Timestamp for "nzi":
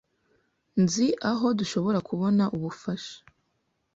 0.83-1.07